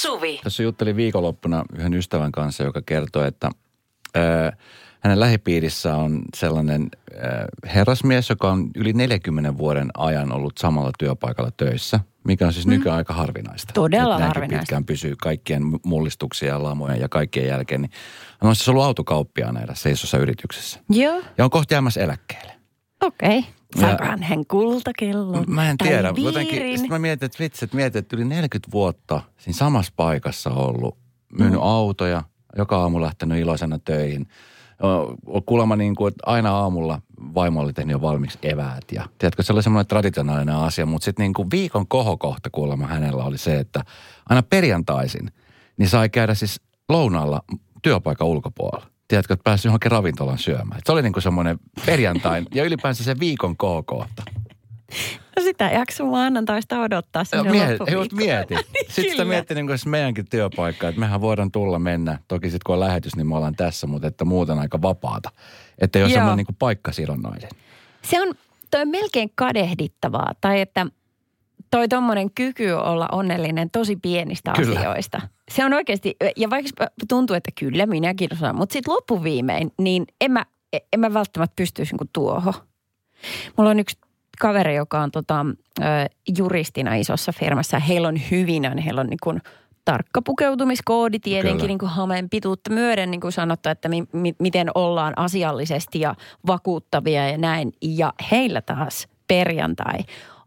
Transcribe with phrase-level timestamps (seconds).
[0.00, 0.40] Suvi.
[0.44, 3.50] Tässä juttelin viikonloppuna yhden ystävän kanssa, joka kertoi, että
[4.16, 4.52] ö,
[5.00, 7.16] hänen lähipiirissä on sellainen ö,
[7.74, 12.70] herrasmies, joka on yli 40 vuoden ajan ollut samalla työpaikalla töissä, mikä on siis mm.
[12.70, 13.72] nykyään aika harvinaista.
[13.72, 14.58] Todella näinkin harvinaista.
[14.60, 17.82] pitkään pysyy kaikkien mullistuksia ja lamojen ja kaikkien jälkeen.
[17.82, 17.90] Niin
[18.40, 20.80] hän on siis ollut autokauppiaana erässä isossa yrityksessä.
[20.90, 22.52] Joo, Ja on kohta jäämässä eläkkeelle.
[23.02, 23.38] okei.
[23.38, 23.52] Okay.
[23.76, 26.12] Ja- hän kultakellon Mä en tiedä.
[26.16, 30.50] Jotenkin, sit mä mietin, että vitsi, että mietin, että yli 40 vuotta siinä samassa paikassa
[30.50, 30.98] ollut,
[31.38, 31.66] myynyt mm.
[31.66, 32.22] autoja,
[32.58, 34.26] joka aamu lähtenyt iloisena töihin.
[35.46, 37.00] Kuulemma niin kuin, että aina aamulla
[37.34, 38.84] vaimo oli tehnyt jo valmiiksi eväät.
[38.92, 43.24] Ja, tiedätkö, se oli semmoinen traditionaalinen asia, mutta sitten niin kuin viikon kohokohta kuulemma hänellä
[43.24, 43.84] oli se, että
[44.28, 45.30] aina perjantaisin,
[45.76, 47.42] niin sai käydä siis lounaalla
[47.82, 48.86] työpaikan ulkopuolella.
[49.10, 50.78] Tiedätkö, että pääsi johonkin ravintolan syömään.
[50.78, 54.22] Et se oli niin kuin semmoinen perjantain ja ylipäänsä se viikon kohokohta.
[55.36, 58.54] No sitä ei jaksa maanantaista odottaa sinne mieti, just mieti.
[58.88, 62.18] Sitten sitä miettii niin kuin meidänkin työpaikka, että mehän voidaan tulla mennä.
[62.28, 65.30] Toki sitten kun on lähetys, niin me ollaan tässä, mutta että muuten aika vapaata.
[65.78, 67.48] Että ei ole semmoinen niin kuin paikkasidonnainen.
[68.02, 68.34] Se on,
[68.70, 70.32] toi on melkein kadehdittavaa.
[70.40, 70.86] Tai että
[71.70, 74.80] toi tommonen kyky olla onnellinen tosi pienistä Kyllä.
[74.80, 75.20] asioista.
[75.50, 80.32] Se on oikeasti, ja vaikka tuntuu, että kyllä minäkin osaan, mutta sitten loppuviimein, niin en
[80.32, 80.46] mä,
[80.92, 82.54] en mä välttämättä pystyisi niin tuohon.
[83.56, 83.98] Mulla on yksi
[84.40, 85.46] kaveri, joka on tota,
[86.38, 87.78] juristina isossa firmassa.
[87.78, 89.40] Heillä on hyvin, aina heillä on niin kuin
[89.84, 91.68] tarkka pukeutumiskoodi tietenkin Kyllä.
[91.68, 96.14] niin kuin hameen pituutta myöden, niin kuin sanottu, että mi, mi, miten ollaan asiallisesti ja
[96.46, 97.72] vakuuttavia ja näin.
[97.82, 99.98] Ja heillä taas perjantai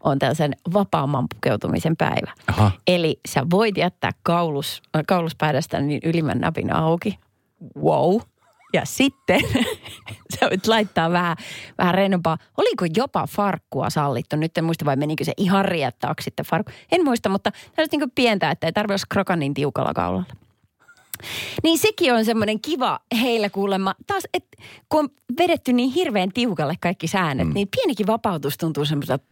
[0.04, 2.32] on tällaisen vapaamman pukeutumisen päivä.
[2.48, 2.72] Aha.
[2.88, 7.20] Eli sä voit jättää kaulus, äh, kauluspäivästä niin ylimmän napin auki.
[7.84, 8.22] Wow.
[8.74, 9.42] Ja sitten
[10.40, 11.38] sä voit laittaa vähän,
[11.78, 12.38] vähän rennompaa.
[12.58, 14.36] Oliko jopa farkkua sallittu?
[14.36, 16.72] Nyt en muista vai menikö se ihan riettaaksi sitten farkku.
[16.92, 20.26] En muista, mutta tällaista niin pientä, että ei tarvitse olla krokan niin tiukalla kaulalla.
[21.64, 23.96] Niin sekin on semmoinen kiva heillä kuulemma.
[24.08, 24.58] Taas, että
[24.90, 27.54] kun on vedetty niin hirveän tiukalle kaikki säännöt, mm.
[27.54, 29.24] niin pienikin vapautus tuntuu semmoiselta,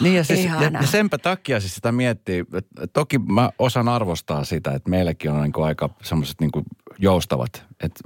[0.00, 2.44] Niin ja, siis, ja, ja senpä takia siis sitä miettii.
[2.92, 6.64] Toki mä osaan arvostaa sitä, että meilläkin on niin kuin aika semmoiset niin kuin
[6.98, 7.64] joustavat.
[7.82, 8.00] Että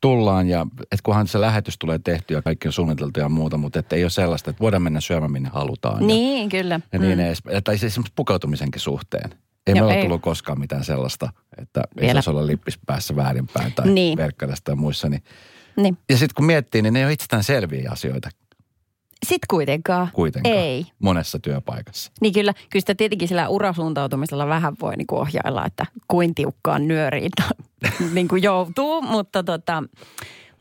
[0.00, 3.78] tullaan ja että kunhan se lähetys tulee tehty ja kaikki on suunniteltu ja muuta, mutta
[3.78, 6.00] että ei ole sellaista, että voidaan mennä syömään minne halutaan.
[6.00, 6.80] ja- Niin, kyllä.
[6.92, 9.30] ja niin edes, tai siis pukeutumisenkin suhteen.
[9.66, 10.02] Ei Joo, meillä ei.
[10.02, 14.16] tullut koskaan mitään sellaista, että ei saisi olla lippis päässä väärinpäin tai Niin.
[14.18, 15.08] verkkalasta tai muissa.
[15.08, 15.22] Niin.
[15.76, 15.98] Niin.
[16.10, 18.28] Ja sitten kun miettii, niin ne ei ole itsestään selviä asioita
[19.26, 20.08] Sitten kuitenkaan.
[20.12, 20.86] kuitenkaan Ei.
[20.98, 22.12] monessa työpaikassa.
[22.20, 26.88] Niin kyllä, kyllä sitä tietenkin sillä urasuuntautumisella vähän voi niin kuin ohjailla, että kuin tiukkaan
[26.88, 27.30] nyöriin
[28.14, 29.82] niin kuin joutuu, mutta tota,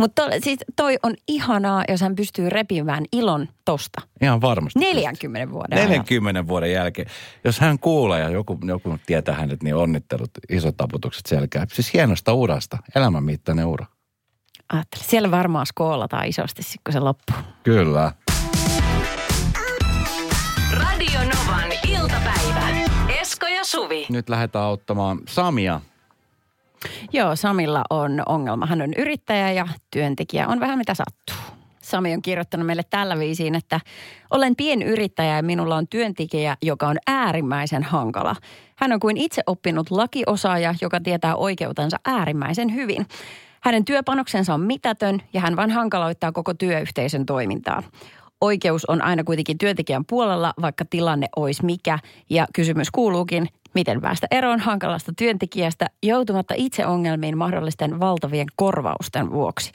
[0.03, 4.01] mutta to, siis toi on ihanaa, jos hän pystyy repimään ilon tosta.
[4.21, 4.79] Ihan varmasti.
[4.79, 5.89] 40 vuoden ajan.
[5.89, 7.07] 40 vuoden jälkeen.
[7.43, 11.67] Jos hän kuulee ja joku, joku tietää hänet, niin onnittelut, isot taputukset selkään.
[11.73, 13.85] Siis hienosta urasta, elämänmittainen ura.
[14.73, 17.35] Ajattelin, siellä varmaan skoolataan isosti, sit kun se loppuu.
[17.63, 18.11] Kyllä.
[20.73, 22.69] Radio Novan iltapäivä.
[23.21, 24.05] Esko ja Suvi.
[24.09, 25.81] Nyt lähdetään auttamaan Samia.
[27.13, 28.66] Joo, Samilla on ongelma.
[28.66, 31.35] Hän on yrittäjä ja työntekijä on vähän mitä sattuu.
[31.81, 33.79] Sami on kirjoittanut meille tällä viisiin, että
[34.29, 38.35] olen pienyrittäjä ja minulla on työntekijä, joka on äärimmäisen hankala.
[38.75, 43.05] Hän on kuin itse oppinut lakiosaaja, joka tietää oikeutensa äärimmäisen hyvin.
[43.61, 47.83] Hänen työpanoksensa on mitätön ja hän vain hankaloittaa koko työyhteisön toimintaa.
[48.41, 52.00] Oikeus on aina kuitenkin työntekijän puolella, vaikka tilanne olisi mikä.
[52.29, 59.72] Ja kysymys kuuluukin, miten päästä eroon hankalasta työntekijästä joutumatta itse ongelmiin mahdollisten valtavien korvausten vuoksi.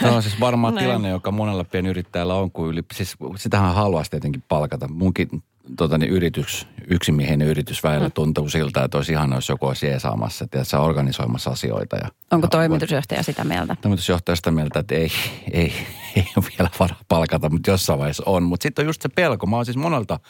[0.00, 0.86] Se on siis varmaan Näin.
[0.86, 4.88] tilanne, joka monella pienyrittäjällä on, kun yli, siis sitähän haluaisi tietenkin palkata.
[4.88, 5.28] Munkin
[5.76, 8.12] tota, niin yritys, yksimiehinen yritys välillä Mm.
[8.12, 11.96] tuntuu siltä, että olisi ihana, jos joku olisi jeesaamassa, että organisoimassa asioita.
[11.96, 13.76] Ja, Onko ja toimitusjohtaja sitä mieltä?
[13.82, 15.10] Toimitusjohtaja sitä mieltä, että ei,
[15.52, 15.72] ei,
[16.16, 18.42] ei ole vielä varaa palkata, mutta jossain vaiheessa on.
[18.42, 19.46] Mutta sitten on just se pelko.
[19.46, 20.20] Mä oon siis monelta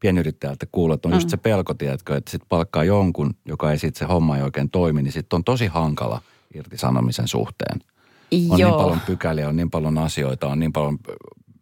[0.00, 1.30] pienyrittäjältä kuullut, että on just Mm.
[1.30, 5.02] se pelko, tiedätkö, että sitten palkkaa jonkun, joka ei sitten se homma ei oikein toimi,
[5.02, 6.20] niin sitten on tosi hankala
[6.54, 7.80] irtisanomisen suhteen.
[8.50, 8.70] On Joo.
[8.70, 10.98] niin paljon pykäliä, on niin paljon asioita, on niin paljon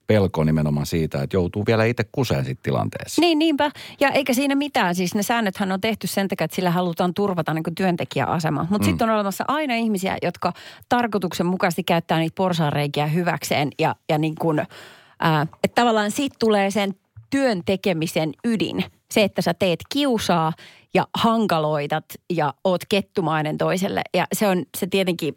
[0.06, 3.21] pelkoa nimenomaan siitä, että joutuu vielä itse kuseen siitä tilanteessa.
[3.21, 3.71] Niin, niinpä.
[4.00, 4.94] Ja eikä siinä mitään.
[4.94, 8.67] Siis ne säännöthän on tehty sen takia, että sillä halutaan turvata niin työntekijäasema.
[8.71, 8.91] Mutta mm.
[8.91, 10.53] sitten on olemassa aina ihmisiä, jotka
[10.89, 13.71] tarkoituksenmukaisesti käyttää niitä porsaanreikiä hyväkseen.
[13.79, 14.62] Ja, ja niin kuin,
[15.21, 16.94] ää, että tavallaan siitä tulee sen
[17.31, 18.84] työn tekemisen ydin.
[19.11, 20.52] Se, että sä teet kiusaa
[20.94, 24.02] ja hankaloitat ja oot kettumainen toiselle.
[24.14, 25.34] Ja se on se tietenkin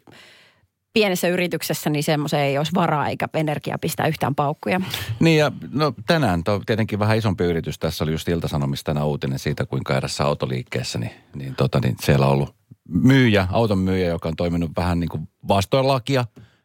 [0.92, 4.80] pienessä yrityksessä niin semmoiseen ei olisi varaa eikä energiaa pistää yhtään paukkuja.
[5.20, 7.78] Niin ja no tänään to, tietenkin vähän isompi yritys.
[7.78, 12.26] Tässä oli just Ilta-Sanomissa tänä uutinen siitä, kuinka erässä autoliikkeessä, niin, niin, tota, niin siellä
[12.26, 12.54] on ollut
[12.88, 16.24] myyjä, auton myyjä, joka on toiminut vähän niin kuin vastoin lakia,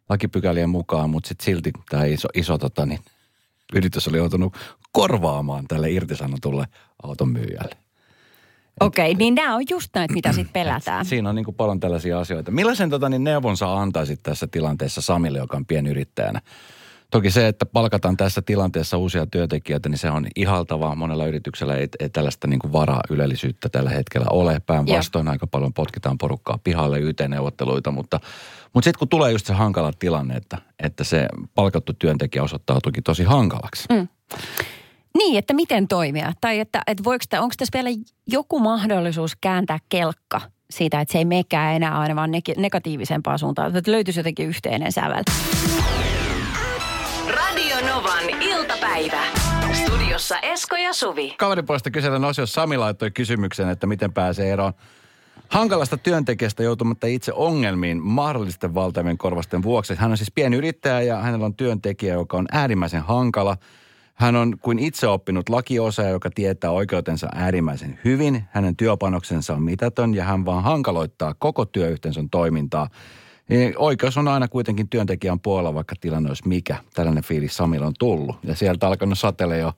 [0.10, 3.00] lakipykälien mukaan, mutta sitten silti tämä iso, iso tota, niin,
[3.74, 4.54] yritys oli joutunut
[4.92, 6.66] korvaamaan tälle irtisanotulle
[7.04, 7.76] auton myyjälle.
[8.80, 11.06] Okei, okay, niin nämä on just näitä, mitä sitten pelätään.
[11.06, 12.52] Siinä on niin kuin paljon tällaisia asioita.
[12.52, 16.42] Millaisen tota, niin neuvon sä antaisit tässä tilanteessa Samille, joka on pienyrittäjänä?
[17.16, 20.96] Toki se, että palkataan tässä tilanteessa uusia työntekijöitä, niin se on ihaltavaa.
[20.96, 24.62] Monella yrityksellä ei, ei tällaista niin kuin varaa-ylellisyyttä tällä hetkellä ole.
[24.66, 28.20] Päinvastoin aika paljon potkitaan porukkaa pihalle, YT-neuvotteluita, mutta,
[28.74, 33.24] mutta sitten kun tulee just se hankala tilanne, että, että se palkattu työntekijä osoittautuikin tosi
[33.24, 33.84] hankalaksi.
[33.92, 34.08] Mm.
[35.18, 36.34] Niin, että miten toimia?
[36.42, 37.90] Tai että, että voiko, onko tässä vielä
[38.28, 43.92] joku mahdollisuus kääntää kelkka siitä, että se ei mekään enää aina vaan negatiivisempaan suuntaan, että
[43.92, 45.24] löytyisi jotenkin yhteinen sävel.
[47.76, 49.22] Radio Novan iltapäivä.
[49.74, 51.36] Studiossa Esko ja Suvi.
[51.38, 54.74] Kaverin puolesta kyselen osio Sami laittoi kysymyksen, että miten pääsee eroon
[55.50, 59.96] hankalasta työntekijästä joutumatta itse ongelmiin mahdollisten valtavien korvasten vuoksi.
[59.96, 63.58] Hän on siis pienyrittäjä ja hänellä on työntekijä, joka on äärimmäisen hankala–
[64.16, 68.44] hän on kuin itse oppinut lakiosaaja, joka tietää oikeutensa äärimmäisen hyvin.
[68.52, 72.90] Hänen työpanoksensa on mitätön ja hän vaan hankaloittaa koko työyhteisön toimintaa.
[73.50, 76.76] Niin oikeus on aina kuitenkin työntekijän puolella, vaikka tilanne olisi mikä.
[76.94, 78.36] Tällainen fiilis Samilla on tullut.
[78.44, 79.74] Ja sieltä alkanut satele jo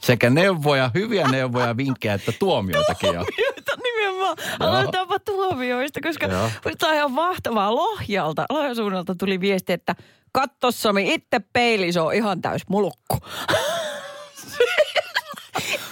[0.00, 3.24] sekä neuvoja, hyviä neuvoja, vinkkejä että tuomioitakin jo.
[3.24, 4.36] Tuomioita nimenomaan.
[4.60, 6.44] Aloitetaanpa tuomioista, koska tämä
[6.90, 7.74] on ihan mahtavaa.
[7.74, 9.94] Lohjalta, Lohjasuunnalta tuli viesti, että
[10.32, 13.16] katso Sami, itse peili, se on ihan täys mulkku.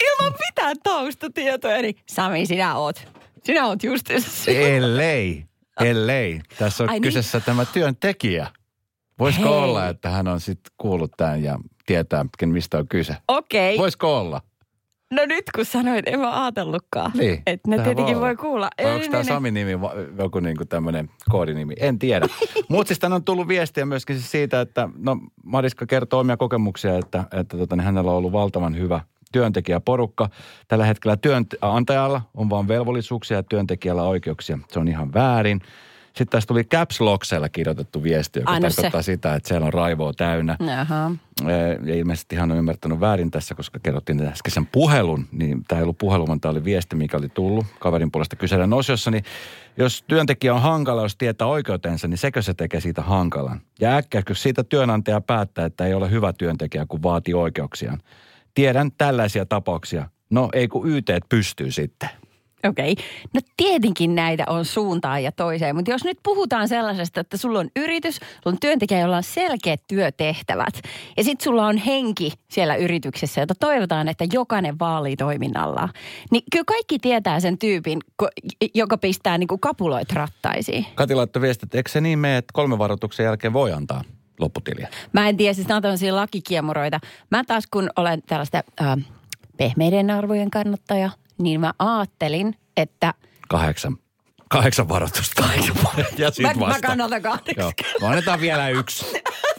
[0.04, 3.08] Ilman mitään taustatietoja, niin Sami, sinä oot.
[3.44, 4.06] Sinä oot just
[4.48, 5.44] Ellei,
[5.80, 6.40] ellei.
[6.58, 7.02] Tässä on Ai niin?
[7.02, 7.44] kyseessä niin?
[7.44, 8.50] tämä työntekijä.
[9.18, 9.58] Voisiko Hei.
[9.58, 13.16] olla, että hän on sitten kuullut tämän ja tietää, mistä on kyse?
[13.28, 13.74] Okei.
[13.74, 13.82] Okay.
[13.82, 14.40] Voisiko olla?
[15.10, 17.10] No nyt kun sanoit, en mä ajatellutkaan.
[17.14, 17.42] Niin.
[17.46, 18.68] Että ne tietenkin voi, voi kuulla.
[18.82, 19.70] Vai onko tämä Sami-nimi
[20.18, 21.74] joku niinku tämmöinen koodinimi?
[21.80, 22.26] En tiedä.
[22.68, 27.24] Mutta siis on tullut viestiä myöskin siis siitä, että no Mariska kertoo omia kokemuksia, että,
[27.32, 29.00] että tota, niin hänellä on ollut valtavan hyvä
[29.34, 30.28] työntekijäporukka.
[30.68, 34.58] Tällä hetkellä työnantajalla on vain velvollisuuksia ja työntekijällä oikeuksia.
[34.68, 35.60] Se on ihan väärin.
[36.06, 39.06] Sitten tässä tuli Caps Locksella kirjoitettu viesti, joka Aina tarkoittaa se.
[39.06, 40.56] sitä, että siellä on raivoa täynnä.
[41.84, 45.26] Ja ilmeisesti hän on ymmärtänyt väärin tässä, koska kerrottiin äskeisen puhelun.
[45.32, 48.76] Niin tämä ei ollut puhelu, vaan tämä oli viesti, mikä oli tullut kaverin puolesta kysellä
[48.76, 49.10] osiossa.
[49.10, 49.24] Niin
[49.76, 53.60] jos työntekijä on hankala, jos tietää oikeutensa, niin sekö se tekee siitä hankalan?
[53.80, 57.98] Ja äkkiä, kun siitä työnantaja päättää, että ei ole hyvä työntekijä, kun vaatii oikeuksiaan.
[58.54, 60.08] Tiedän tällaisia tapauksia.
[60.30, 62.08] No ei kun YT pystyy sitten.
[62.68, 62.92] Okei.
[62.92, 63.04] Okay.
[63.34, 67.68] No tietenkin näitä on suuntaan ja toiseen, mutta jos nyt puhutaan sellaisesta, että sulla on
[67.76, 70.74] yritys, sulla on työntekijä, jolla on selkeät työtehtävät
[71.16, 75.88] ja sitten sulla on henki siellä yrityksessä, jota toivotaan, että jokainen vaalii toiminnalla.
[76.30, 77.98] Niin kyllä kaikki tietää sen tyypin,
[78.74, 80.86] joka pistää niin kuin kapuloit rattaisiin.
[80.94, 84.04] Kati laittoi viesti, että eikö se niin mene, että kolme varoituksen jälkeen voi antaa
[84.38, 84.88] lopputiliä?
[85.12, 87.00] Mä en tiedä, siis nämä on tämmöisiä lakikiemuroita.
[87.30, 88.96] Mä taas kun olen tällaista äh,
[89.56, 93.14] pehmeiden arvojen kannattaja– niin mä ajattelin, että...
[93.48, 93.98] Kahdeksan.
[94.48, 95.42] Kahdeksan varoitusta.
[95.42, 96.22] Kahdeksan varoitusta.
[96.22, 96.74] Ja sit mä, vasta.
[96.74, 97.72] mä kannatan kahdeksan.
[98.00, 98.10] Joo.
[98.10, 99.06] Annetaan vielä yksi.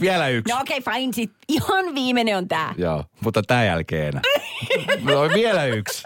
[0.02, 0.54] Vielä yksi.
[0.54, 1.14] No okei, okay, fine.
[1.14, 2.74] Sit ihan viimeinen on tää.
[2.78, 4.14] Joo, mutta tämän jälkeen.
[5.04, 6.04] no vielä yksi.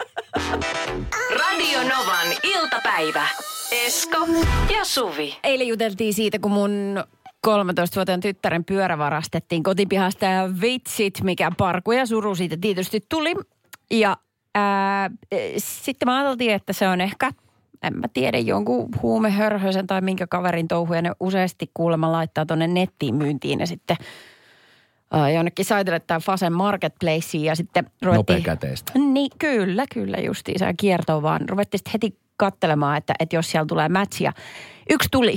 [1.39, 3.27] Radio Novan iltapäivä.
[3.71, 4.27] Esko
[4.73, 5.37] ja Suvi.
[5.43, 7.03] Eilen juteltiin siitä, kun mun
[7.47, 13.35] 13-vuotiaan tyttären pyörä varastettiin kotipihasta ja vitsit, mikä parku ja suru siitä tietysti tuli.
[13.91, 14.17] Ja
[14.55, 15.09] Ää,
[15.57, 17.31] sitten mä ajattelin, että se on ehkä,
[17.83, 23.15] en mä tiedä, jonkun huumehörhösen tai minkä kaverin touhuja ne useasti kuulemma laittaa tuonne nettiin
[23.15, 23.97] myyntiin ja sitten
[25.11, 28.43] ää, jonnekin saitelle tai Fasen Marketplaceen ja sitten ruvettiin...
[28.43, 28.91] käteistä.
[28.95, 30.59] Niin, kyllä, kyllä justiin.
[30.59, 31.49] Se kiertoo vaan.
[31.49, 34.33] Ruvettiin sitten heti katselemaan, että, että jos siellä tulee matchia.
[34.89, 35.35] Yksi tuli.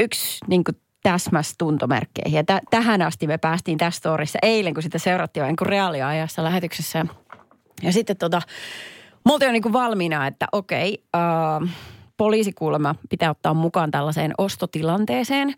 [0.00, 2.36] Yksi niin kuin täsmäs tuntomerkkeihin.
[2.36, 6.44] Ja t- tähän asti me päästiin tässä storissa eilen, kun sitä seurattiin vain kuin reaaliajassa
[6.44, 7.06] lähetyksessä.
[7.82, 8.42] Ja sitten tota,
[9.24, 11.70] multa on niin kuin valmiina, että okei, äh,
[12.16, 15.54] poliisikuulema pitää ottaa mukaan tällaiseen ostotilanteeseen.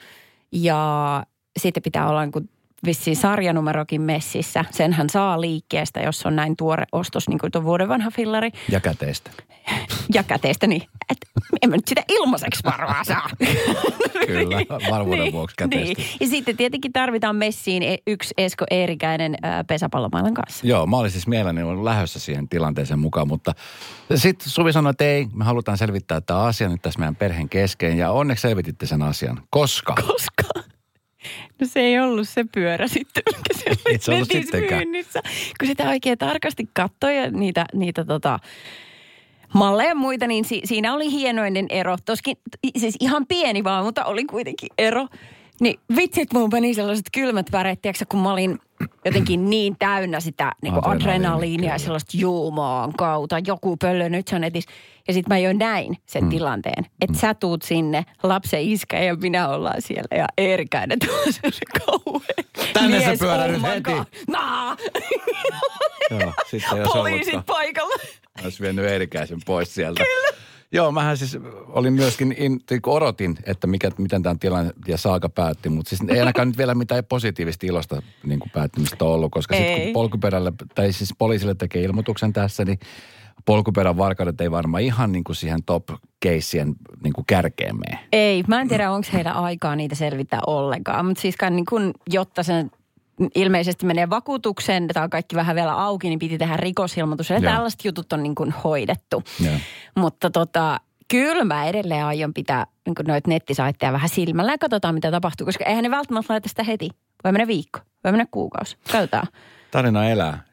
[0.53, 1.23] Ja
[1.59, 2.51] sitten pitää olla niin kuin
[2.85, 4.65] vissiin sarjanumerokin messissä.
[4.71, 8.51] Senhän saa liikkeestä, jos on näin tuore ostos, niin kuin tuon vuoden vanha fillari.
[8.69, 9.31] Ja käteistä.
[10.15, 10.83] ja käteistä, niin.
[11.11, 11.19] Et,
[11.63, 13.31] en mä nyt sitä ilmaiseksi varmaan saa.
[14.27, 14.57] Kyllä,
[14.91, 16.03] varmuuden vuoksi käteistä.
[16.03, 16.17] Niin.
[16.21, 20.67] Ja sitten tietenkin tarvitaan messiin e- yksi Esko Eerikäinen pesäpallomailan kanssa.
[20.67, 23.55] Joo, mä olin siis mielelläni ollut lähdössä siihen tilanteeseen mukaan, mutta
[24.15, 27.99] sitten Suvi sanoi, että ei, me halutaan selvittää tämä asia nyt tässä meidän perheen kesken
[27.99, 29.43] ja onneksi selvititte sen asian.
[29.51, 29.95] Koska?
[29.95, 30.48] Koska?
[31.61, 34.79] No se ei ollut se pyörä sitten, mikä se oli se ollut sittenkään.
[34.79, 35.21] myynnissä.
[35.61, 38.39] Kun sitä oikein tarkasti katsoi ja niitä, niitä tota,
[39.55, 41.97] malleja ja muita, niin si- siinä oli hienoinen ero.
[42.05, 42.37] Toskin
[42.79, 45.09] siis ihan pieni vaan, mutta oli kuitenkin ero.
[45.61, 48.59] Niin vitsit mun meni sellaiset kylmät väreet, tiiäksä, kun mä olin
[49.05, 53.37] jotenkin niin täynnä sitä niin kuin Adrenaliinia, ja sellaista juumaan kautta.
[53.47, 54.71] Joku pöllö nyt se on netissä.
[55.09, 56.31] Ja sitten mä jo näin sen mm.
[56.31, 61.51] tilanteen, että sä tuut sinne, lapsen iskä ja minä ollaan siellä ja Eerikäinen tuo se
[61.87, 62.73] kauhean.
[62.73, 63.91] Tänne se pyörä oh nyt heti.
[64.29, 64.77] Naa!
[66.11, 67.95] Joo, sitten Poliisit paikalla.
[68.45, 70.05] Olisi vienyt Eerikäisen pois sieltä.
[70.05, 70.48] Kyllä.
[70.73, 75.29] Joo, mähän siis olin myöskin, in, niin odotin, että mikä, miten tämä tilanne ja saaka
[75.29, 79.57] päätti, mutta siis ei ainakaan nyt vielä mitään positiivista ilosta niin kuin päättymistä ollut, koska
[79.57, 82.79] sitten kun polkuperälle, tai siis poliisille tekee ilmoituksen tässä, niin
[83.45, 87.99] polkuperän varkaudet ei varmaan ihan niin kuin siihen top-keissien niin kuin kärkeen mene.
[88.13, 91.07] Ei, mä en tiedä, onko heillä aikaa niitä selvittää ollenkaan.
[91.07, 92.71] Mutta siis niin kun, jotta sen
[93.35, 97.31] ilmeisesti menee vakuutukseen, tämä on kaikki vähän vielä auki, niin piti tehdä rikosilmoitus.
[97.31, 99.23] Ja tällaiset jutut on niin kuin hoidettu.
[99.45, 99.55] Joo.
[99.97, 105.11] Mutta tota, kyllä mä edelleen aion pitää niin noita nettisaitteja vähän silmällä ja katsotaan, mitä
[105.11, 105.45] tapahtuu.
[105.45, 106.89] Koska eihän ne välttämättä laita sitä heti.
[107.25, 108.77] Voi mennä viikko, voi mennä kuukausi.
[108.93, 109.27] Katsotaan.
[109.71, 110.45] Tarina elää.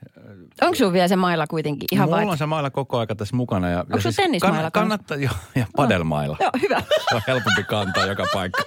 [0.62, 2.26] Onko sun vielä se mailla kuitenkin ihan Mulla vai?
[2.26, 3.70] on se mailla koko aika tässä mukana.
[3.70, 4.72] Ja, Onko ja sun tennismailla kanssa?
[4.72, 6.38] Kannattaa, joo, ja padelmailla.
[6.40, 6.82] Joo, hyvä.
[7.10, 8.64] Se on helpompi kantaa joka paikka.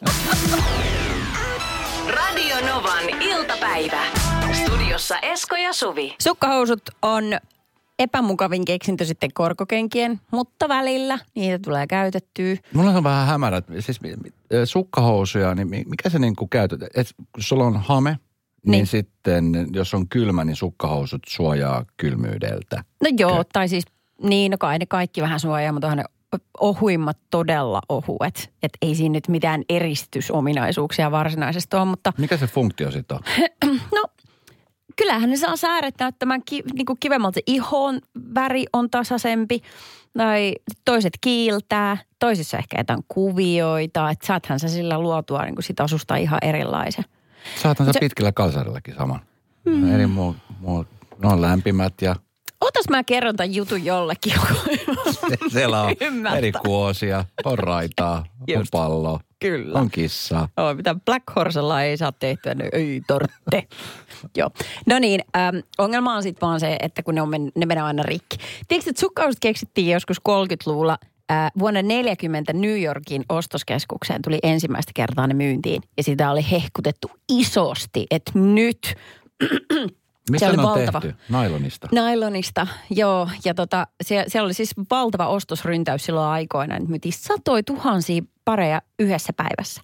[2.14, 4.02] Radio Novan iltapäivä.
[4.52, 6.14] Studiossa Esko ja Suvi.
[6.22, 7.24] Sukkahousut on
[7.98, 12.56] epämukavin keksintö sitten korkokenkien, mutta välillä niitä tulee käytettyä.
[12.74, 14.00] Mulla on vähän hämärät, siis
[14.64, 16.80] sukkahousuja, niin mi- mikä se niin kuin käytät?
[16.94, 18.70] Et, kun sulla on hame, niin.
[18.70, 18.86] Niin.
[18.86, 22.84] sitten jos on kylmä, niin sukkahousut suojaa kylmyydeltä.
[23.02, 23.84] No joo, tai siis
[24.22, 26.04] niin, no kai ne kaikki vähän suojaa, mutta onhan ne
[26.60, 28.52] ohuimmat todella ohuet.
[28.62, 33.22] Että ei siinä nyt mitään eristysominaisuuksia varsinaisesti ole, mutta Mikä se funktio sitten on?
[33.94, 34.04] no
[34.96, 37.40] kyllähän ne saa sääret näyttämään ki, niin kuin kivemmalta.
[37.46, 38.00] Ihon
[38.34, 39.60] väri on tasaisempi,
[40.18, 45.80] tai toiset kiiltää, toisissa ehkä jotain kuvioita, että saathan sä sillä luotua niin kuin sit
[45.80, 47.04] asusta ihan erilaisen.
[47.62, 49.20] Saatan sä Se- pitkillä kalsarillakin saman.
[49.64, 49.94] Mm.
[49.94, 50.86] Eli muu, muu,
[51.22, 52.16] ne on lämpimät ja
[52.60, 54.32] Otas mä kerron tämän jutun jollekin,
[55.52, 56.38] siellä on Ymmärtää.
[56.38, 58.70] eri kuosia, on raitaa, on Just.
[58.70, 59.78] pallo, Kyllä.
[59.78, 60.48] on kissaa.
[60.56, 63.68] Joo, mitä Black Horsella ei saa tehtyä, niin ei tortte.
[64.36, 64.50] Joo.
[64.86, 67.82] No niin, ähm, ongelma on sitten vaan se, että kun ne, on men, ne menee
[67.84, 68.36] aina rikki.
[68.68, 70.98] Tiedätkö, että sukkahousut keksittiin joskus 30-luvulla
[71.30, 75.82] äh, vuonna 40 New Yorkin ostoskeskukseen tuli ensimmäistä kertaa ne myyntiin.
[75.96, 78.94] Ja sitä oli hehkutettu isosti, että nyt
[80.30, 81.00] Mistä oli ne on valtava.
[81.00, 81.16] tehty?
[81.28, 81.88] Nailonista.
[81.92, 83.28] Nailonista, joo.
[83.44, 86.78] Ja tota, se, siellä oli siis valtava ostosryntäys silloin aikoina.
[86.78, 89.82] Nyt myytiin satoi tuhansia pareja yhdessä päivässä.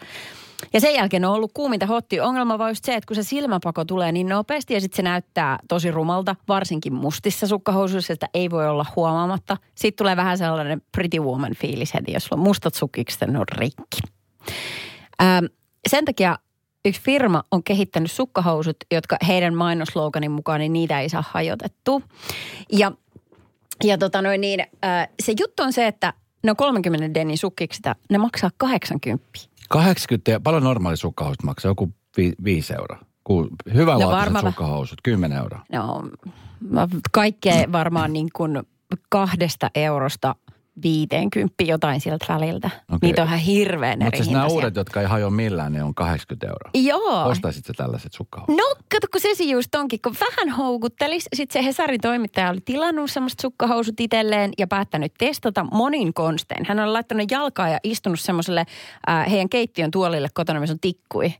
[0.73, 2.21] Ja sen jälkeen on ollut kuuminta hotti.
[2.21, 5.59] Ongelma vaan just se, että kun se silmäpako tulee niin nopeasti ja sitten se näyttää
[5.69, 9.57] tosi rumalta, varsinkin mustissa sukkahousuissa, että ei voi olla huomaamatta.
[9.75, 13.99] Sitten tulee vähän sellainen pretty woman fiilis heti, jos on mustat sukikset, ne on rikki.
[15.23, 15.45] Ähm,
[15.89, 16.39] sen takia
[16.89, 22.01] yksi firma on kehittänyt sukkahousut, jotka heidän mainosloganin mukaan, niin niitä ei saa hajotettua.
[22.73, 22.93] Ja,
[23.85, 26.13] ja tota noin niin, äh, se juttu on se, että
[26.43, 29.27] ne on 30 dennin sukkikset, ne maksaa 80.
[29.69, 31.71] 80, ja paljon normaali sukkahousut maksaa?
[31.71, 31.93] Joku
[32.45, 32.99] 5 euroa.
[33.75, 35.65] Hyvä No varma- sukkahousut, 10 euroa.
[36.71, 38.63] No, kaikkea varmaan niin kuin
[39.09, 40.35] kahdesta eurosta
[40.83, 42.67] 50 jotain sieltä väliltä.
[42.67, 42.99] Okei.
[43.03, 45.95] Niitä on ihan hirveän Mutta eri siis nämä uudet, jotka ei hajoa millään, ne on
[45.95, 46.71] 80 euroa.
[46.75, 47.29] Joo.
[47.29, 48.57] Ostaisit sä tällaiset sukkahousut?
[48.57, 51.29] No, kato, kun se se just onkin, kun vähän houkuttelis.
[51.35, 56.67] Sitten se Hesarin toimittaja oli tilannut semmoista sukkahousut itselleen ja päättänyt testata monin konstein.
[56.69, 58.65] Hän on laittanut jalkaa ja istunut semmoiselle
[59.09, 61.35] äh, heidän keittiön tuolille kotona, missä on tikkui.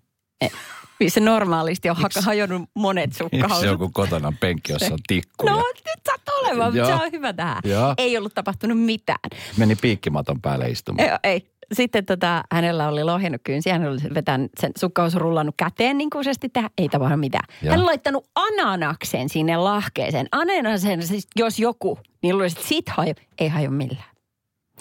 [1.01, 3.65] Missä normaalisti on haka- hajonnut monet sukkahousut.
[3.67, 5.53] joku kotona penkki, jossa on tikkuja?
[5.53, 7.61] No, nyt sä olemaan, mutta se on hyvä tähän.
[7.65, 7.95] Joo.
[7.99, 9.19] Ei ollut tapahtunut mitään.
[9.57, 11.09] Meni piikkimaton päälle istumaan.
[11.09, 11.51] Ei, ei.
[11.73, 16.49] Sitten tota, hänellä oli lohjennut kynsiä, hän oli vetänyt sen sukkahousun rullannut käteen niin kuusesti
[16.49, 17.45] tähän, ei tapahdu mitään.
[17.63, 17.71] Joo.
[17.71, 20.27] Hän on laittanut ananaksen sinne lahkeeseen.
[20.33, 23.15] Ananasen, siis jos joku, niin luulisin, että sit haju.
[23.39, 24.17] Ei haju millään.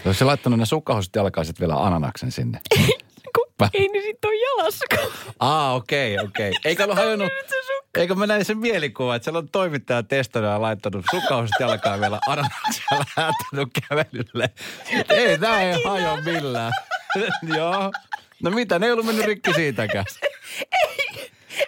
[0.05, 2.59] Jos se laittanut ne sukkahousut jalkaiset vielä ananaksen sinne.
[3.57, 4.85] Kun Pä- ei ne sit ole jalassa.
[5.39, 6.51] Aa, okei, okei.
[6.65, 7.29] Eikä ollut hajonnut,
[7.97, 12.19] Eikö mä näin sen mielikuva, että siellä on toimittaja testannut ja laittanut sukkahousut jalkaan vielä
[12.27, 14.49] Aranaksella lähtenyt kävelylle.
[15.09, 16.71] Ei, tää ei hajo millään.
[17.57, 17.91] Joo.
[18.43, 20.05] No mitä, ne ei ollut mennyt rikki siitäkään.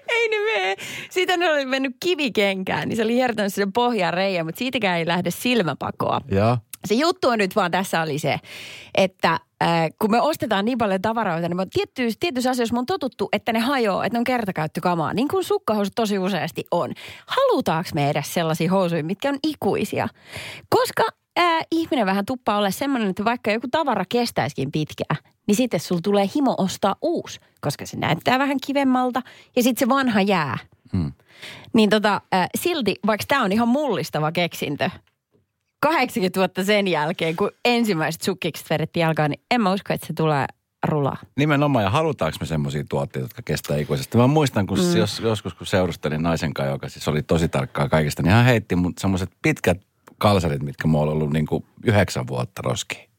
[0.10, 0.76] Ei ne mene.
[1.10, 5.08] Siitä ne oli mennyt kivikenkään, niin se oli hiertänyt sinne pohjaan reijä, mutta siitäkään ei
[5.08, 6.22] lähde silmäpakoa.
[6.32, 6.58] Joo.
[6.88, 8.40] Se juttu on nyt vaan tässä oli se,
[8.96, 9.32] että
[9.64, 13.54] äh, kun me ostetaan niin paljon tavaroita, niin tietty, tietyissä asioissa me on totuttu, että
[13.54, 16.94] ne hajoaa, että ne on kertakäyttökamaa, niin kuin sukkahousut tosi useasti on.
[17.26, 20.08] Halutaanko me edes sellaisia housuja, mitkä on ikuisia?
[20.70, 21.04] Koska
[21.40, 25.18] äh, ihminen vähän tuppaa olla semmoinen, että vaikka joku tavara kestäisikin pitkään,
[25.48, 29.22] niin sitten sulla tulee himo ostaa uusi, koska se näyttää vähän kivemmalta
[29.56, 30.58] ja sitten se vanha jää.
[30.92, 31.12] Hmm.
[31.74, 34.90] Niin tota, äh, silti, vaikka tämä on ihan mullistava keksintö,
[35.80, 40.14] 80 vuotta sen jälkeen, kun ensimmäiset sukkikset vedettiin jalkaan, niin en mä usko, että se
[40.14, 40.46] tulee
[40.86, 41.18] rulaa.
[41.38, 44.18] Nimenomaan, ja halutaanko me semmoisia tuotteita, jotka kestää ikuisesti.
[44.18, 44.98] Mä muistan, kun mm.
[44.98, 48.76] jos, joskus kun seurustelin naisen kanssa, joka siis oli tosi tarkkaa kaikesta, niin hän heitti
[48.76, 49.82] mun semmoiset pitkät
[50.18, 53.10] kalsarit, mitkä mulla on ollut niin kuin yhdeksän vuotta roskiin.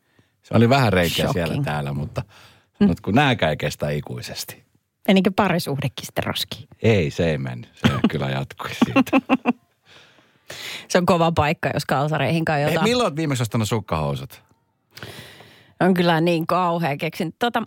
[0.42, 1.32] Se oli vähän reikiä Shocking.
[1.32, 2.22] siellä täällä, mutta
[2.80, 2.88] mm.
[3.02, 4.62] kun nääkään ei kestä ikuisesti.
[5.08, 6.68] Menikö parisuhdekin sitten roskiin?
[6.82, 7.70] Ei, se ei mennyt.
[7.74, 9.20] Se kyllä jatkui siitä.
[10.88, 12.84] Se on kova paikka, jos kalsareihin Ei, kajotaan.
[12.84, 14.42] milloin olet viimeksi ostanut sukkahousut?
[15.80, 17.34] On kyllä niin kauhea keksin.
[17.38, 17.62] Tota,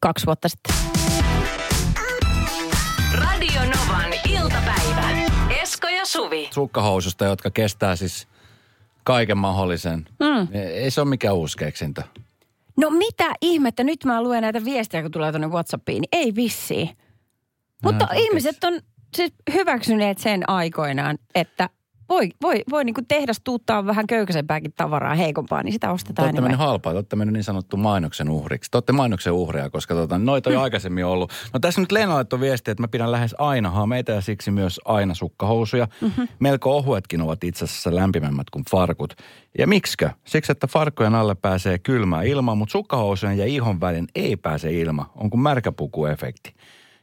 [0.00, 0.74] kaksi vuotta sitten.
[3.14, 5.10] Radio Novan iltapäivä.
[5.62, 6.48] Esko ja Suvi.
[6.52, 8.28] Sukkahoususta, jotka kestää siis
[9.04, 10.06] kaiken mahdollisen.
[10.20, 10.48] Mm.
[10.52, 12.02] Ei se ole mikään uusi keksintö.
[12.76, 16.96] No mitä ihmettä, nyt mä luen näitä viestejä, kun tulee tuonne Whatsappiin, niin ei vissiin.
[17.82, 18.80] Mutta Näin ihmiset on
[19.16, 21.68] siis hyväksyneet sen aikoinaan, että
[22.08, 26.40] voi, voi, voi niin tehdas tuuttaa vähän köykäisempääkin tavaraa heikompaa, niin sitä Te ostetaan olette
[26.40, 28.70] mennyt halpaa, te olette mennyt niin sanottu mainoksen uhriksi.
[28.70, 31.32] Te olette mainoksen uhria, koska tota, noita on jo aikaisemmin ollut.
[31.52, 34.80] No tässä nyt Leena laittoi viesti, että mä pidän lähes aina hameita ja siksi myös
[34.84, 35.88] aina sukkahousuja.
[36.00, 36.28] Mm-hmm.
[36.38, 39.14] Melko ohuetkin ovat itse asiassa lämpimämmät kuin farkut.
[39.58, 40.10] Ja miksikö?
[40.26, 45.12] Siksi, että farkkujen alle pääsee kylmää ilmaa, mutta sukkahousujen ja ihon välin ei pääse ilma.
[45.16, 46.54] On kuin märkäpukuefekti.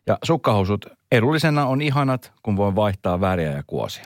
[0.10, 4.04] Ja sukkahousut edullisena on ihanat, kun voi vaihtaa väriä ja kuosia.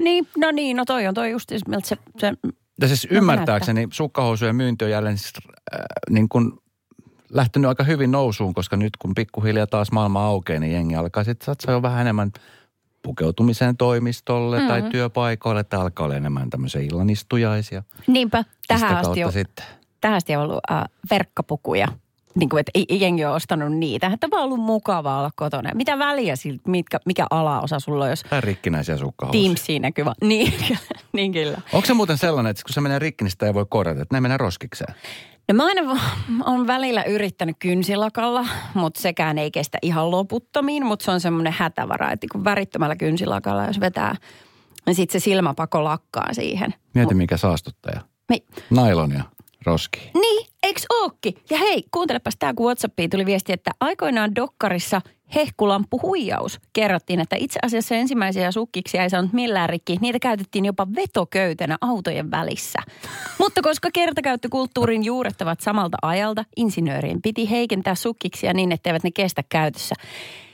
[0.00, 2.32] Niin, no niin, no toi on toi just miltä se, se
[2.80, 5.32] Ja siis No, ymmärtääkseni sukkahousujen myynti on jälleen siis,
[5.74, 6.52] äh, niin kuin
[7.30, 11.46] lähtenyt aika hyvin nousuun, koska nyt kun pikkuhiljaa taas maailma aukeaa, niin jengi alkaa sitten
[11.46, 12.32] satsaa jo vähän enemmän
[13.02, 14.68] pukeutumiseen toimistolle mm-hmm.
[14.68, 17.82] tai työpaikoille, että alkaa olla enemmän tämmöisiä illanistujaisia.
[18.06, 19.64] niinpä, tähän asti, on, sitten.
[20.00, 21.88] tähän asti on ollut äh, verkkapukuja.
[22.36, 24.10] Niin kuin, että ei- jengi on ostanut niitä.
[24.14, 25.70] Että vaan ollut mukavaa olla kotona.
[25.74, 29.42] Mitä väliä siltä, mitkä, mikä alaosa sulla on, jos Tai rikkinäisiä sukkahousuja.
[29.44, 30.12] Teamsiin näkyvä.
[30.22, 30.52] Niin,
[31.12, 31.60] niin kyllä.
[31.72, 34.16] Onko se muuten sellainen, että kun se menee rikki, niin sitä ei voi korjata, että
[34.16, 34.94] ne menee roskikseen?
[35.48, 35.82] No mä aina
[36.44, 42.10] on välillä yrittänyt kynsilakalla, mutta sekään ei kestä ihan loputtomiin, mutta se on semmoinen hätävara,
[42.12, 44.14] että kun värittömällä kynsilakalla, jos vetää,
[44.86, 46.74] niin sitten se silmäpako lakkaa siihen.
[46.94, 48.00] Mieti mikä saastuttaja.
[48.28, 49.22] Me, Nailonia
[49.66, 50.10] roskiin.
[50.14, 51.34] niin, eiks ookki?
[51.50, 55.00] Ja hei, kuuntelepas tää, kun Whatsappiin tuli viesti, että aikoinaan Dokkarissa
[55.34, 56.60] hehkulampu huijaus.
[56.72, 59.98] Kerrottiin, että itse asiassa ensimmäisiä sukkiksi ei saanut millään rikki.
[60.00, 62.78] Niitä käytettiin jopa vetoköytenä autojen välissä.
[63.40, 69.42] Mutta koska kertakäyttökulttuurin juuret ovat samalta ajalta, insinöörien piti heikentää sukkiksia niin, etteivät ne kestä
[69.48, 69.94] käytössä.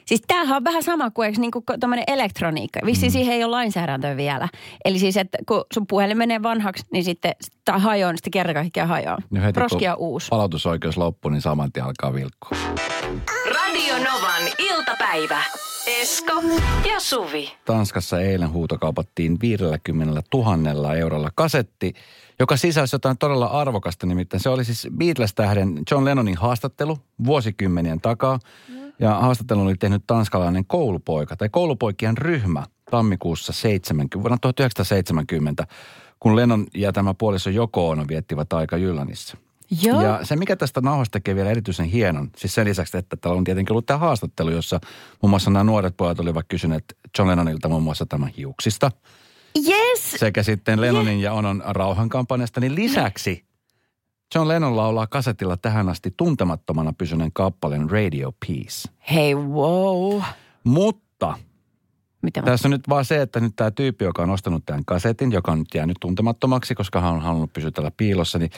[0.06, 2.80] Siis tämähän on vähän sama kuin, eikö, niin kuin tämmöinen elektroniikka.
[2.86, 3.12] Vissi mm.
[3.12, 4.48] siihen ei ole lainsäädäntöä vielä.
[4.84, 7.32] Eli siis, että kun sun puhelin menee vanhaksi, niin sitten
[7.64, 9.18] tai hajoaa, niin sitten kerta kaikkiaan hajoaa.
[9.30, 10.28] No heti Roskia kun uusi.
[10.28, 12.58] palautusoikeus loppuu, niin saman tien alkaa vilkkua.
[13.46, 15.42] Radio Novan iltapäivä.
[15.86, 16.42] Esko
[16.88, 17.52] ja Suvi.
[17.64, 21.94] Tanskassa eilen huutokaupattiin 50 000 eurolla kasetti,
[22.38, 24.06] joka sisälsi jotain todella arvokasta.
[24.06, 28.38] Nimittäin se oli siis Beatles-tähden John Lennonin haastattelu vuosikymmenien takaa.
[29.02, 35.66] Ja haastattelun oli tehnyt tanskalainen koulupoika tai koulupoikien ryhmä tammikuussa 70, vuonna 1970,
[36.20, 39.36] kun Lennon ja tämä puoliso Joko Ono viettivät aika Jyllanissa.
[39.82, 40.02] Joo.
[40.02, 43.44] Ja se, mikä tästä nauhasta tekee vielä erityisen hienon, siis sen lisäksi, että täällä on
[43.44, 44.80] tietenkin ollut tämä haastattelu, jossa
[45.22, 46.84] muun muassa nämä nuoret pojat olivat kysyneet
[47.18, 48.90] John Lennonilta muun muassa tämän hiuksista
[49.68, 50.10] Yes!
[50.16, 53.44] sekä sitten Lennonin ja Onon rauhankampanjasta, niin lisäksi
[54.34, 58.88] John Lennon laulaa kasetilla tähän asti tuntemattomana pysyneen kappaleen Radio Peace.
[59.10, 60.20] Hei, wow.
[60.64, 61.11] Mutta
[62.22, 62.46] Mitä mä...
[62.46, 65.52] tässä on nyt vaan se, että nyt tämä tyyppi, joka on ostanut tämän kasetin, joka
[65.52, 68.50] on nyt jäänyt tuntemattomaksi, koska hän on halunnut pysyä täällä piilossa, niin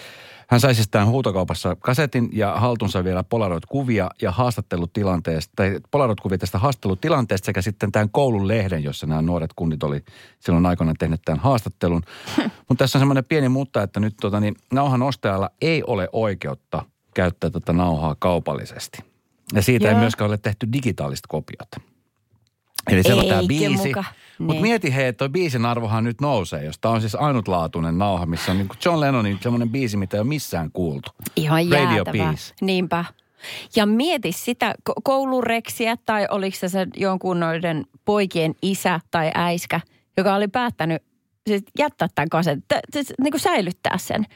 [0.48, 6.58] hän sai siis tämän huutokaupassa kasetin ja haltunsa vielä Polaroid-kuvia ja haastattelutilanteesta, tai Polaroid-kuvia tästä
[6.58, 10.04] haastattelutilanteesta sekä sitten tämän koulun lehden, jossa nämä nuoret kunnit oli
[10.38, 12.02] silloin aikoina tehnyt tämän haastattelun.
[12.68, 16.82] Mutta tässä on semmoinen pieni mutta, että nyt tota, niin, nauhan ostajalla ei ole oikeutta
[17.14, 18.98] käyttää tätä nauhaa kaupallisesti.
[19.54, 20.00] Ja siitä ei Joo.
[20.00, 21.93] myöskään ole tehty digitaalista kopiota.
[22.90, 23.86] Eli siellä on tämä biisi.
[23.88, 24.04] muka?
[24.38, 24.62] Mutta Niin.
[24.62, 28.52] mieti hei, että toi biisin arvohan nyt nousee, jos tämä on siis ainutlaatuinen nauha, missä
[28.52, 31.10] on niin kuin John Lennonin semmoinen biisi, mitä ei ole missään kuultu.
[31.36, 32.04] Ihan Radio.
[32.04, 32.54] Peace.
[32.60, 33.04] Niinpä.
[33.76, 39.80] Ja mieti sitä ko- koulureksiä tai oliko se, se jonkun noiden poikien isä tai äiskä,
[40.16, 41.02] joka oli päättänyt
[41.46, 44.26] siis jättää tämän kasetin, t- niin kuin säilyttää sen.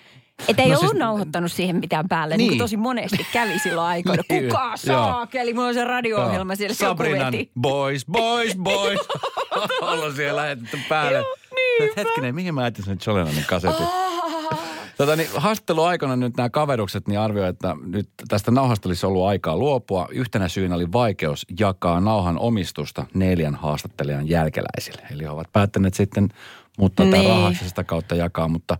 [0.49, 2.49] Että ei No ollut siis- nauhoittanut siihen mitään päälle, niin, Niin.
[2.51, 4.23] niin kuin tosi monesti kävi silloin aikoina.
[4.31, 8.99] Niin, Kuka saakeli, mulla on se radio-ohjelma siellä, Sabrinan boys, boys, boys.
[9.83, 11.19] Ollaan siellä lähetetty päälle.
[11.19, 13.87] Joo, Hetkinen, mihin mä jätin sen John Lennonin kasetin?
[14.99, 19.57] Tota, niin, haastatteluaikana nyt nämä kaverukset niin arvioi, että nyt tästä nauhasta olisi ollut aikaa
[19.57, 20.09] luopua.
[20.11, 25.03] Yhtenä syynä oli vaikeus jakaa nauhan omistusta neljän haastattelijan jälkeläisille.
[25.11, 26.29] Eli he ovat päättäneet sitten
[26.79, 27.31] muuttaa tämän Niin.
[27.31, 28.79] rahaksi ja sitä kautta jakaa, mutta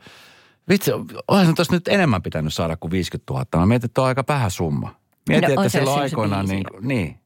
[0.69, 0.91] vitsi,
[1.29, 3.47] olisi tuossa nyt enemmän pitänyt saada kuin 50 000.
[3.57, 4.95] Mä mietin, että on aika vähän summa.
[5.29, 7.21] Mietin, No, että se, silloin aikoinaan niin, niin.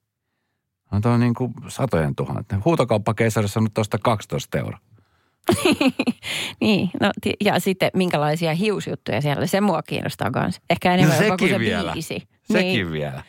[0.93, 2.47] On tuo niin kuin satojen tuhannet.
[2.65, 4.79] Huutokauppakeisarissa on nyt tuosta 12 euroa.
[6.61, 7.11] Niin, no,
[7.45, 10.61] ja sitten minkälaisia hiusjuttuja siellä, se mua kiinnostaa myös.
[10.71, 11.93] Ehkä enemmän No jopa kuin se sekin vielä.
[11.93, 12.29] biisi.
[12.43, 12.93] Sekin niin.
[12.93, 13.23] vielä.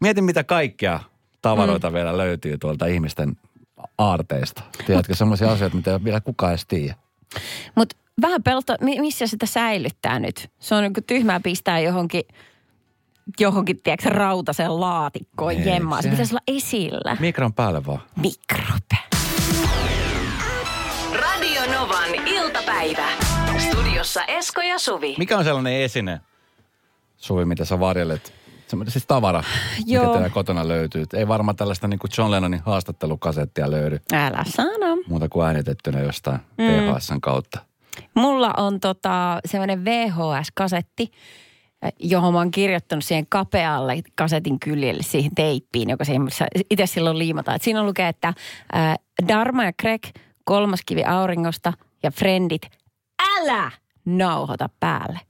[0.00, 1.00] Mietin, mitä kaikkea
[1.42, 1.94] tavaroita mm.
[1.94, 3.36] vielä löytyy tuolta ihmisten
[3.98, 4.62] aarteista.
[4.86, 6.94] Tiedätkö, sellaisia asioita, mitä vielä kukaan edes tiedä.
[7.74, 8.40] Mutta vähän
[8.80, 10.50] mi- missä sitä säilyttää nyt?
[10.58, 12.22] Se on niin tyhmää pistää johonkin,
[13.40, 16.02] johonkin tiedätkö, rautaseen laatikkoon Eikö jemmaa.
[16.02, 16.10] Se se?
[16.10, 17.16] pitäisi olla esillä.
[17.20, 18.00] Mikron päälle vaan.
[18.16, 18.96] Mikrobe.
[21.12, 23.06] Radio Novan iltapäivä.
[23.58, 25.14] Studiossa Esko ja Suvi.
[25.18, 26.20] Mikä on sellainen esine,
[27.16, 28.32] Suvi, mitä sä varjelet?
[28.68, 29.42] Semmoinen siis tavara,
[29.86, 30.02] Joo.
[30.04, 31.04] mikä teillä kotona löytyy.
[31.14, 34.96] Ei varmaan tällaista niin kuin John Lennonin haastattelukasettia löydy Älä sano.
[35.08, 36.64] muuta kuin äänitettynä jostain mm.
[36.64, 37.58] VHSn kautta.
[38.14, 41.10] Mulla on tota, semmoinen VHS-kasetti,
[41.98, 46.04] johon mä oon kirjoittanut siihen kapealle kasetin kyljelle siihen teippiin, joka
[46.70, 47.56] itse silloin liimataan.
[47.56, 48.34] Et siinä lukee, että
[48.72, 48.96] ää,
[49.28, 50.02] Darma ja Greg,
[50.44, 52.62] kolmas kivi auringosta ja Friendit,
[53.38, 53.70] älä
[54.04, 55.20] nauhoita päälle.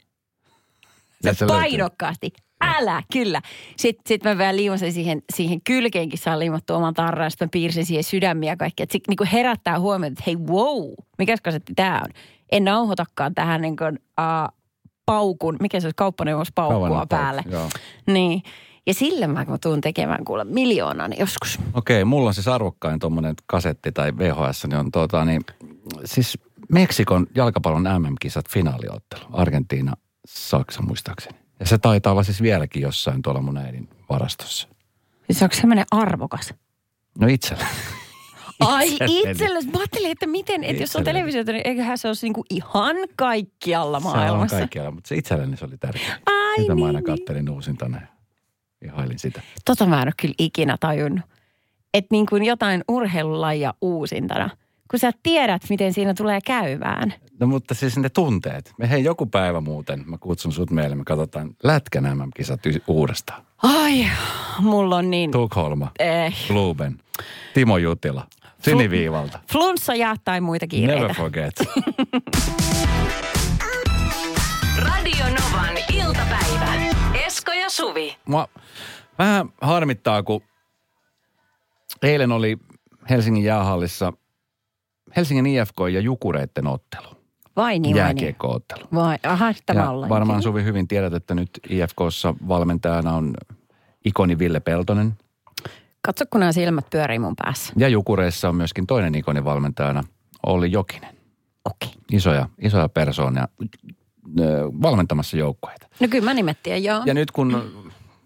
[1.24, 1.60] Ja Se löytyy.
[1.60, 2.32] painokkaasti.
[2.60, 3.40] Älä, kyllä.
[3.76, 7.50] Sitten sit mä vielä liimasin siihen, siihen kylkeenkin, saa liimattua oman tarran, ja sitten mä
[7.52, 8.84] piirsin siihen sydämiä ja kaikkea.
[8.84, 12.10] Että se niin herättää huomiota, että hei wow, mikä kasetti tää on.
[12.52, 14.60] En nauhoitakaan tähän niin kuin, uh,
[15.06, 17.42] paukun, mikä se olisi, kauppaneuvos paukkua Kauan päälle.
[17.50, 17.68] Joo.
[18.06, 18.42] Niin.
[18.86, 21.58] Ja sille mä kun tuun tekemään kuule miljoonan joskus.
[21.74, 25.42] Okei, mulla on siis arvokkain tuommoinen kasetti tai VHS, niin on tuota, niin,
[26.04, 26.38] siis
[26.72, 29.24] Meksikon jalkapallon MM-kisat finaaliottelu.
[29.32, 29.94] Argentiina,
[30.26, 31.38] Saksa muistaakseni.
[31.60, 34.68] Ja se taitaa olla siis vieläkin jossain tuolla mun äidin varastossa.
[35.26, 36.54] Siis onko semmoinen arvokas?
[37.18, 37.66] No itsellä.
[38.60, 39.70] Ai itsellesi.
[39.70, 44.00] Mä ajattelin, että miten, että jos on televisiota, niin eiköhän se olisi niinku ihan kaikkialla
[44.00, 44.56] Se on maailmassa.
[44.56, 46.18] kaikkialla, mutta se itselleni se oli tärkeä.
[46.26, 47.18] Ai Sitä mä aina niin, niin.
[47.18, 48.06] kattelin uusintana ja
[48.84, 49.42] ihailin sitä.
[49.64, 51.24] Tota mä en ole kyllä ikinä tajunnut.
[51.94, 54.50] Että niin kuin jotain urheilulajia uusintana.
[54.90, 57.14] Kun sä tiedät, miten siinä tulee käymään.
[57.40, 58.72] No mutta siis ne tunteet.
[58.78, 63.42] Me hei joku päivä muuten, mä kutsun sut meille, me katsotaan Lätkän MM-kisat y- uudestaan.
[63.62, 64.06] Ai,
[64.58, 65.30] mulla on niin...
[65.30, 66.98] Tukholma, Eh, Kluben,
[67.54, 68.26] Timo Jutila,
[68.60, 69.38] siniviivalta.
[69.52, 71.14] flunssa ja tai muita Never kiireitä.
[71.14, 71.54] forget.
[74.78, 76.74] Radio Novan iltapäivä.
[77.26, 78.16] Esko ja Suvi.
[78.26, 78.48] Mua
[79.18, 80.40] vähän harmittaa, kun
[82.02, 82.58] eilen oli
[83.10, 84.12] Helsingin jäähallissa
[85.16, 87.08] Helsingin IFK ja Jukureitten ottelu.
[87.56, 87.96] Vai niin, niin.
[87.96, 88.84] jääkiekko-ottelu.
[88.94, 93.34] Vai, aha, tämä Ja varmaan Suvi hyvin tiedät, että nyt IFKssa valmentajana on
[94.04, 95.12] ikoni Ville Peltonen.
[96.02, 97.72] Katso, kun nämä silmät pyörii mun päässä.
[97.76, 100.02] Ja Jukureissa on myöskin toinen ikoni valmentajana,
[100.46, 101.14] Olli Jokinen.
[101.64, 101.88] Okei.
[101.88, 102.00] Okay.
[102.12, 103.48] Isoja, isoja persoonia
[104.82, 105.86] valmentamassa joukkueita.
[106.00, 107.02] No kyllä mä nimettiin, joo.
[107.06, 107.72] Ja nyt kun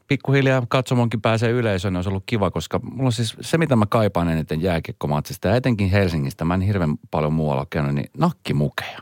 [0.08, 3.86] pikkuhiljaa katsomonkin pääsee yleisöön, niin olisi ollut kiva, koska mulla on siis se, mitä mä
[3.86, 8.98] kaipaan eniten jääkiekkomatsista, ja etenkin Helsingistä, mä en hirveän paljon muualla käynyt, niin nakkimukeja.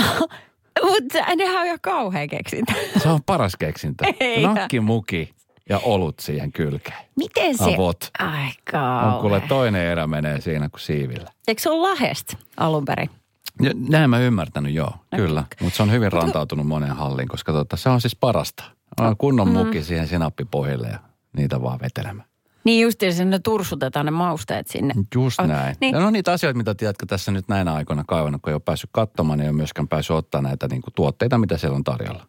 [0.90, 2.72] Mutta nehän on jo kauhean keksintä.
[3.02, 4.04] Se on paras keksintö.
[4.20, 4.42] Ei.
[4.42, 5.34] Nakkimuki
[5.68, 6.98] ja olut siihen kylkeen.
[7.16, 7.74] Miten se?
[7.74, 8.10] Avot.
[8.18, 9.20] Ai On kauhean.
[9.20, 11.30] kuule toinen erä menee siinä kuin siivillä.
[11.48, 13.10] Eikö se ole Lahesta alun perin?
[13.62, 15.44] Ja näin mä ymmärtänyt, joo, kyllä.
[15.60, 18.64] Mutta se on hyvin rantautunut moneen halliin, koska tota, se on siis parasta.
[19.00, 19.54] On kunnon Mm.
[19.54, 20.98] muki siihen sinappipohjille ja
[21.36, 22.28] niitä vaan vetelemään.
[22.64, 24.94] Niin just ne tursutetaan ne mausteet sinne.
[25.14, 25.76] Just Ai, näin.
[25.80, 25.94] niin.
[25.94, 28.90] Ja no niitä asioita, mitä tiedätkö tässä nyt näinä aikoina kaivannut, kun ei ole päässyt
[28.92, 32.26] katsomaan, niin ei ole myöskään päässyt ottaa näitä niin kuin, tuotteita, mitä siellä on tarjolla.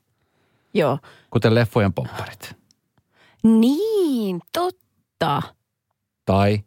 [0.73, 0.99] Joo.
[1.29, 2.55] Kuten leffojen popparit.
[3.45, 5.41] Niin, totta.
[6.25, 6.59] Tai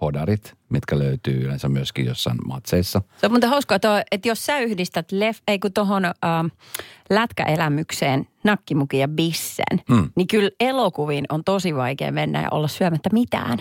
[0.00, 3.02] hodarit, mitkä löytyy yleensä myöskin jossain matseissa.
[3.16, 6.46] Se on muuten hauskaa, tuo, että jos sä yhdistät lef, ei kun tuohon ähm,
[7.10, 10.10] lätkäelämykseen nakkimukin ja bissen, Mm.
[10.16, 13.58] niin kyllä elokuviin on tosi vaikea mennä ja olla syömättä mitään.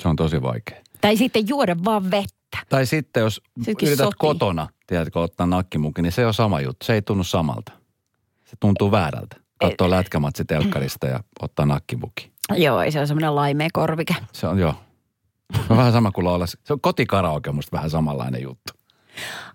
[0.00, 0.82] Se on tosi vaikea.
[1.00, 2.58] Tai sitten juoda vaan vettä.
[2.68, 4.18] Tai sitten jos Sekin yrität sotii.
[4.18, 6.86] kotona, tiedätkö, ottaa nakkimukin, niin se on sama juttu.
[6.86, 7.72] Se ei tunnu samalta.
[8.44, 9.39] Se tuntuu väärältä.
[9.60, 12.32] Katsoo lätkämatsi telkkarista ja ottaa nakkimuki.
[12.56, 14.14] Joo, ei se on semmoinen laimea korvike.
[14.32, 14.74] Se on joo.
[15.56, 16.46] Se on vähän sama kuin laulaa.
[16.46, 18.72] Se on kotikaraoke musta vähän samanlainen juttu.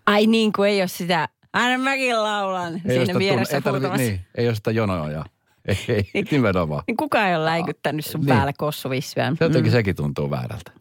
[0.05, 3.97] Ai niin kuin ei ole sitä, aina mäkin laulan Ei siinä vieressä tunne- ei, tarvi.
[3.97, 4.09] Niin.
[4.11, 5.25] niin, ei ole sitä jonoja.
[5.67, 5.77] Ei,
[6.13, 6.83] ei, nimenomaan.
[6.87, 8.27] niin kukaan ei ole läikyttänyt sun Niin.
[8.27, 9.31] päälle kossuvissyä.
[9.39, 10.71] Se Jotenkin sekin tuntuu väärältä.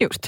[0.00, 0.22] Just.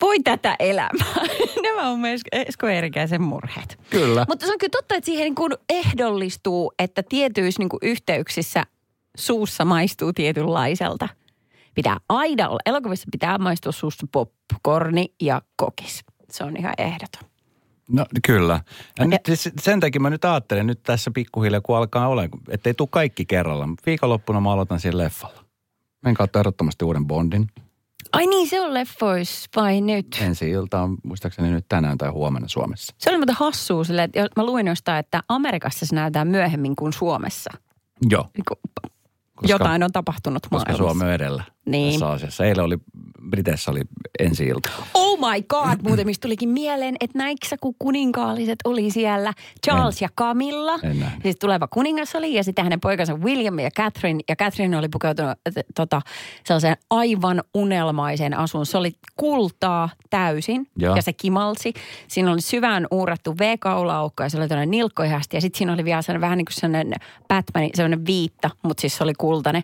[0.00, 1.14] Voi tätä elämää.
[1.62, 3.78] Nämä on myös Esko Eerikäisen murheet.
[3.90, 4.26] Kyllä.
[4.28, 8.62] Mutta se on kyllä totta, että siihen niin kuin ehdollistuu, että tietyissä niin kuin yhteyksissä
[9.16, 11.08] suussa maistuu tietynlaiselta.
[11.74, 12.60] Pitää aina olla.
[12.66, 16.04] Elokuvissa pitää maistua suussa popcorni ja kokis.
[16.30, 17.30] Se on ihan ehdoton.
[17.88, 18.60] No kyllä.
[18.98, 22.74] Ja nyt, siis sen takia mä nyt ajattelen nyt tässä pikkuhiljaa, kun alkaa olla, ettei
[22.74, 23.68] tule kaikki kerralla.
[23.86, 25.44] Viikonloppuna mä aloitan siinä leffalla.
[26.16, 27.46] Kautta ehdottomasti uuden Bondin.
[28.12, 30.18] Ai niin, se on leffois vai nyt?
[30.20, 32.94] Ensi ilta on muistaakseni nyt tänään tai huomenna Suomessa.
[32.98, 36.92] Se oli muuten hassua silleen, että mä luin jostain, että Amerikassa se näytetään myöhemmin kuin
[36.92, 37.50] Suomessa.
[38.10, 38.58] Joo, Niin kuin
[39.34, 40.76] Koska- Jotain on tapahtunut koska maailmassa.
[40.94, 41.92] Suomi on edellä Niin.
[41.92, 42.44] tässä asiassa.
[42.44, 42.78] Eilen oli,
[43.30, 43.80] Briteissä oli
[44.18, 44.70] ensi ilta.
[44.94, 49.32] Oh my god, muuten mistä tulikin mieleen, että näiksä kun kuninkaalliset oli siellä,
[49.66, 50.06] Charles En.
[50.06, 50.78] ja Camilla.
[50.82, 51.06] En.
[51.22, 54.20] Siis tuleva kuningas oli ja sitten hänen poikansa William ja Catherine.
[54.28, 56.02] Ja Catherine oli pukeutunut äh, tota,
[56.44, 58.66] sellaiseen aivan unelmaiseen asuun.
[58.66, 60.96] Se oli kultaa täysin Joo.
[60.96, 61.72] ja se kimalsi.
[62.08, 65.36] Siinä oli syvään uurattu V-kaulaukko ja se oli tällainen nilkkoihasti.
[65.36, 68.96] Ja sitten siinä oli vielä sellainen vähän niin kuin sellainen Batman, sellainen viitta, mutta siis
[68.96, 69.62] se oli kultainen.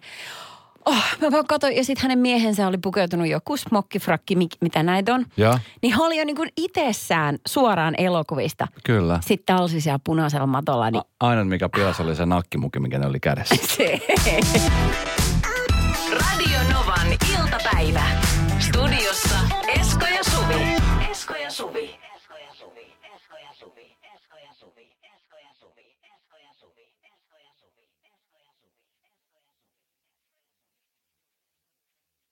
[0.87, 5.14] Oh, mä vaan katsoin, ja sitten hänen miehensä oli pukeutunut joku smokkifrakki, mik- mitä näitä
[5.14, 5.25] on.
[5.37, 8.68] Joo, Niin he oli jo niin kuin itsessään suoraan elokuvista.
[8.85, 9.18] kyllä.
[9.27, 13.20] Sitten talsi siellä punaisella matolla, niin Ainoa mikä pilasi oli se nakkimuki, mikä ne oli
[13.20, 13.55] kädessä.
[13.77, 14.01] se.
[16.12, 17.07] Radio Novan
[17.40, 18.03] iltapäivä.
[18.59, 19.38] Studiossa
[19.81, 20.66] Esko ja Suvi.
[21.11, 22.06] Esko ja Suvi.